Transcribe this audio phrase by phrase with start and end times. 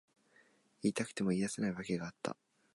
[0.81, 2.35] 言いたくても言い出せない訳があった。